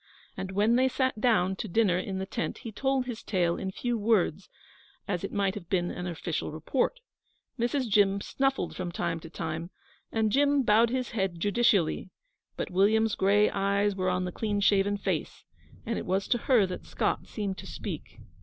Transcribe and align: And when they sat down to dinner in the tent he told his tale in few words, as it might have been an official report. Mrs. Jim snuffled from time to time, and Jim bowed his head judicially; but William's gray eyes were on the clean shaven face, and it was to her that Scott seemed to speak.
And 0.35 0.51
when 0.53 0.77
they 0.77 0.87
sat 0.87 1.21
down 1.21 1.55
to 1.57 1.67
dinner 1.67 1.99
in 1.99 2.17
the 2.17 2.25
tent 2.25 2.57
he 2.63 2.71
told 2.71 3.05
his 3.05 3.21
tale 3.21 3.55
in 3.57 3.69
few 3.69 3.99
words, 3.99 4.49
as 5.07 5.23
it 5.23 5.31
might 5.31 5.53
have 5.53 5.69
been 5.69 5.91
an 5.91 6.07
official 6.07 6.51
report. 6.51 6.99
Mrs. 7.59 7.87
Jim 7.87 8.19
snuffled 8.19 8.75
from 8.75 8.91
time 8.91 9.19
to 9.19 9.29
time, 9.29 9.69
and 10.11 10.31
Jim 10.31 10.63
bowed 10.63 10.89
his 10.89 11.11
head 11.11 11.39
judicially; 11.39 12.09
but 12.57 12.71
William's 12.71 13.13
gray 13.13 13.51
eyes 13.51 13.95
were 13.95 14.09
on 14.09 14.25
the 14.25 14.31
clean 14.31 14.59
shaven 14.59 14.97
face, 14.97 15.43
and 15.85 15.99
it 15.99 16.07
was 16.07 16.27
to 16.29 16.39
her 16.49 16.65
that 16.65 16.87
Scott 16.87 17.27
seemed 17.27 17.59
to 17.59 17.67
speak. 17.67 18.21